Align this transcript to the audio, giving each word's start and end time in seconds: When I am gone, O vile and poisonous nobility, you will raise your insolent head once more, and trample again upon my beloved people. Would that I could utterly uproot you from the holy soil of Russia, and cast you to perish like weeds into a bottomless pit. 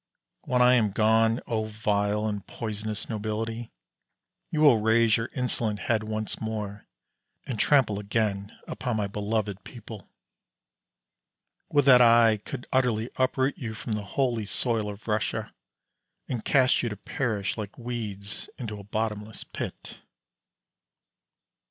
When 0.45 0.63
I 0.63 0.73
am 0.73 0.89
gone, 0.89 1.41
O 1.45 1.65
vile 1.65 2.25
and 2.27 2.43
poisonous 2.47 3.07
nobility, 3.07 3.71
you 4.49 4.59
will 4.61 4.79
raise 4.79 5.15
your 5.15 5.29
insolent 5.35 5.77
head 5.77 6.01
once 6.01 6.41
more, 6.41 6.87
and 7.45 7.59
trample 7.59 7.99
again 7.99 8.51
upon 8.67 8.95
my 8.97 9.05
beloved 9.05 9.63
people. 9.63 10.09
Would 11.69 11.85
that 11.85 12.01
I 12.01 12.37
could 12.37 12.65
utterly 12.71 13.11
uproot 13.17 13.59
you 13.59 13.75
from 13.75 13.93
the 13.93 14.01
holy 14.01 14.47
soil 14.47 14.89
of 14.89 15.07
Russia, 15.07 15.53
and 16.27 16.43
cast 16.43 16.81
you 16.81 16.89
to 16.89 16.97
perish 16.97 17.55
like 17.55 17.77
weeds 17.77 18.49
into 18.57 18.79
a 18.79 18.83
bottomless 18.83 19.43
pit. 19.43 19.99